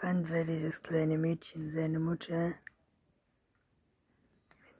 fand, 0.00 0.30
weil 0.30 0.46
dieses 0.46 0.82
kleine 0.82 1.18
Mädchen 1.18 1.72
seine 1.74 1.98
Mutter 1.98 2.54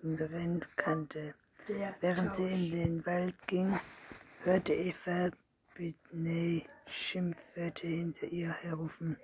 mittendrin 0.03 0.65
kannte. 0.77 1.35
Der 1.69 1.95
Während 2.01 2.37
sie 2.37 2.49
in 2.49 2.71
den 2.71 3.07
Wald 3.07 3.35
ging, 3.47 3.79
hörte 4.45 4.73
Eva 4.73 5.31
Bidney 5.75 6.65
Schimpfwörter 6.87 7.87
hinter 7.87 8.27
ihr 8.27 8.51
herrufen. 8.51 9.17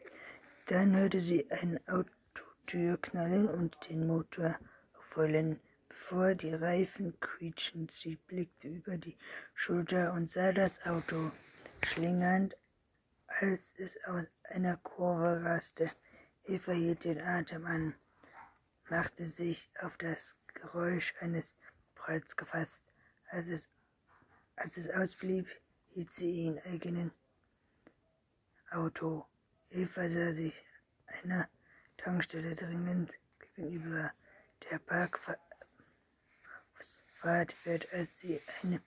Dann 0.66 0.94
hörte 0.96 1.20
sie 1.20 1.50
eine 1.50 1.80
Autotür 1.86 2.98
knallen 2.98 3.48
und 3.48 3.76
den 3.88 4.06
Motor 4.06 4.56
aufheulen. 4.98 5.58
Bevor 5.88 6.34
die 6.34 6.54
Reifen 6.54 7.18
quietschen, 7.20 7.88
sie 7.88 8.16
blickte 8.28 8.68
über 8.68 8.96
die 8.96 9.16
Schulter 9.54 10.12
und 10.12 10.30
sah 10.30 10.52
das 10.52 10.84
Auto 10.86 11.32
schlingernd, 11.88 12.54
als 13.40 13.72
es 13.76 13.96
aus 14.04 14.26
einer 14.44 14.76
Kurve 14.78 15.42
raste. 15.44 15.90
Eva 16.44 16.72
hielt 16.72 17.04
den 17.04 17.20
Atem 17.20 17.66
an, 17.66 17.94
machte 18.88 19.26
sich 19.26 19.68
auf 19.82 19.96
das 19.98 20.34
Geräusch 20.54 21.14
eines 21.20 21.54
Pralls 21.94 22.36
gefasst. 22.36 22.80
Als 23.30 23.46
es, 23.48 23.68
als 24.56 24.76
es 24.76 24.88
ausblieb, 24.90 25.48
hielt 25.88 26.10
sie 26.12 26.44
ihren 26.44 26.58
eigenen 26.60 27.10
Auto. 28.70 29.26
Eva 29.70 30.08
sah 30.08 30.32
sich 30.32 30.54
einer 31.06 31.48
Tankstelle 31.98 32.54
dringend 32.54 33.12
gegenüber. 33.38 34.12
Der 34.70 34.78
Parkfahrt 34.78 35.40
wird, 37.64 37.92
als 37.92 38.20
sie 38.20 38.40
eine 38.62 38.80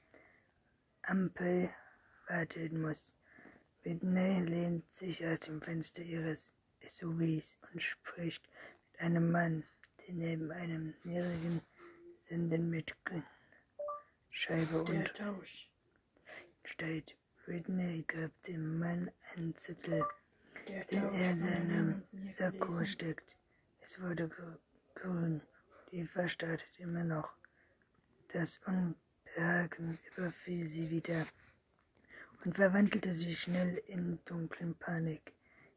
Ampel 1.03 1.69
warten 2.27 2.81
muss. 2.81 3.18
Whitney 3.83 4.41
lehnt 4.41 4.91
sich 4.93 5.25
aus 5.25 5.39
dem 5.41 5.61
Fenster 5.61 6.01
ihres 6.01 6.51
SUVs 6.85 7.55
und 7.71 7.81
spricht 7.81 8.43
mit 8.91 9.01
einem 9.01 9.31
Mann, 9.31 9.63
der 10.05 10.13
neben 10.15 10.51
einem 10.51 10.93
niedrigen 11.03 11.61
Senden 12.19 12.69
mit 12.69 12.93
Scheibe 14.31 14.83
und 14.83 15.11
steht. 16.63 17.15
Whitney 17.45 18.03
gab 18.07 18.31
dem 18.43 18.77
Mann 18.79 19.11
einen 19.33 19.55
Zettel, 19.55 20.03
den 20.91 21.03
er 21.13 21.31
in 21.31 21.39
seinem 21.39 22.03
Sakko 22.29 22.85
steckt. 22.85 23.37
Es 23.81 23.99
wurde 23.99 24.27
gr- 24.27 24.59
grün. 24.95 25.41
Die 25.91 25.99
Eva 26.01 26.27
startet 26.27 26.77
immer 26.77 27.03
noch. 27.03 27.29
Das 28.31 28.59
Unbehagen 28.67 29.97
überfiel 30.11 30.67
sie 30.67 30.89
wieder 30.91 31.25
und 32.43 32.55
verwandelte 32.55 33.13
sich 33.13 33.39
schnell 33.39 33.81
in 33.87 34.19
dunklen 34.25 34.75
Panik. 34.75 35.33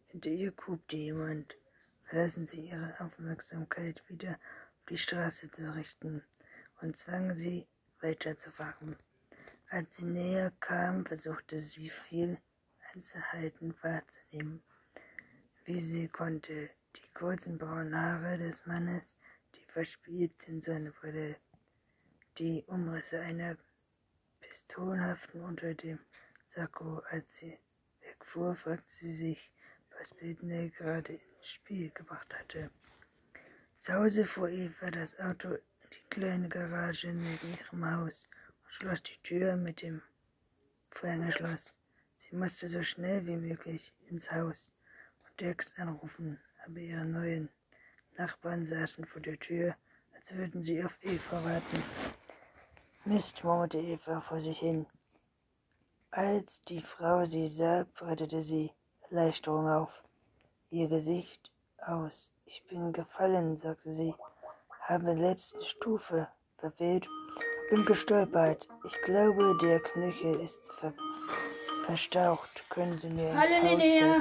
Hinter 0.08 0.30
ihr 0.30 0.52
kubte 0.52 0.96
jemand. 0.96 1.56
Verlassen 2.04 2.46
sie 2.46 2.68
ihre 2.68 2.94
Aufmerksamkeit 3.00 4.02
wieder 4.08 4.32
auf 4.32 4.84
die 4.90 4.98
Straße 4.98 5.50
zu 5.50 5.74
richten 5.74 6.22
und 6.82 6.96
zwang 6.96 7.34
sie 7.34 7.66
weiterzufahren. 8.00 8.96
Als 9.70 9.96
sie 9.96 10.04
näher 10.04 10.52
kam, 10.60 11.06
versuchte 11.06 11.60
sie 11.62 11.88
viel 11.88 12.36
Einzelheiten 12.92 13.74
wahrzunehmen, 13.80 14.62
wie 15.64 15.80
sie 15.80 16.08
konnte. 16.08 16.68
Die 16.96 17.14
kurzen 17.14 17.56
braunen 17.56 17.96
Haare 17.96 18.36
des 18.36 18.66
Mannes, 18.66 19.16
die 19.54 19.64
verspielt 19.72 20.34
in 20.46 20.60
seine 20.60 20.90
Brille, 20.90 21.36
die 22.36 22.62
Umrisse 22.66 23.20
einer 23.20 23.56
pistolenhaften 24.40 25.42
unter 25.42 25.72
dem 25.72 25.98
Sakko. 26.54 27.02
Als 27.10 27.36
sie 27.36 27.58
wegfuhr, 28.02 28.54
fragte 28.56 28.94
sie 29.00 29.14
sich, 29.14 29.50
was 29.98 30.14
Whitney 30.20 30.70
gerade 30.70 31.14
ins 31.14 31.48
Spiel 31.48 31.90
gebracht 31.90 32.32
hatte. 32.34 32.70
Zu 33.78 33.94
Hause 33.94 34.24
fuhr 34.24 34.48
Eva 34.48 34.90
das 34.90 35.18
Auto 35.18 35.54
in 35.54 35.90
die 35.90 36.08
kleine 36.10 36.48
Garage 36.48 37.08
neben 37.08 37.58
ihrem 37.58 37.90
Haus 37.90 38.28
und 38.64 38.72
schloss 38.72 39.02
die 39.02 39.18
Tür 39.22 39.56
mit 39.56 39.82
dem 39.82 40.02
Vorhängeschloss. 40.90 41.76
Sie 42.18 42.36
musste 42.36 42.68
so 42.68 42.82
schnell 42.82 43.26
wie 43.26 43.36
möglich 43.36 43.92
ins 44.08 44.30
Haus 44.30 44.72
und 45.24 45.40
Dex 45.40 45.76
anrufen, 45.78 46.38
aber 46.64 46.78
ihre 46.78 47.04
neuen 47.04 47.48
Nachbarn 48.16 48.66
saßen 48.66 49.06
vor 49.06 49.22
der 49.22 49.38
Tür, 49.38 49.74
als 50.14 50.32
würden 50.32 50.62
sie 50.62 50.84
auf 50.84 50.96
Eva 51.02 51.44
warten. 51.44 51.82
Mist, 53.04 53.42
murmelte 53.42 53.78
Eva 53.78 54.20
vor 54.20 54.40
sich 54.40 54.60
hin. 54.60 54.86
Als 56.14 56.60
die 56.68 56.82
Frau 56.82 57.24
sie 57.24 57.48
sah, 57.48 57.86
breitete 57.94 58.42
sie 58.42 58.70
Erleichterung 59.08 59.66
auf. 59.66 59.88
Ihr 60.68 60.86
Gesicht 60.86 61.50
aus. 61.78 62.34
Ich 62.44 62.62
bin 62.68 62.92
gefallen, 62.92 63.56
sagte 63.56 63.94
sie, 63.94 64.14
habe 64.82 65.14
letzte 65.14 65.64
Stufe 65.64 66.28
verfehlt, 66.58 67.08
bin 67.70 67.86
gestolpert. 67.86 68.68
Ich 68.84 68.92
glaube, 69.04 69.56
der 69.62 69.80
Knöchel 69.80 70.38
ist 70.40 70.60
ver 70.80 70.92
verstaucht. 71.86 72.62
Können 72.68 72.98
Sie 73.00 73.08
mir 73.08 73.30
ins 73.30 73.36
Haus 73.40 73.50
helfen? 73.50 74.20